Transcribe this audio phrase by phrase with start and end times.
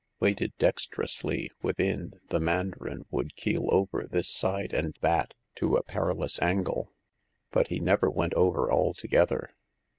[0.19, 6.41] Weighted dexterously within, the mandarin would keel over this side and that, to a perilous
[6.41, 6.91] angle,
[7.51, 9.53] but he never went over altogether.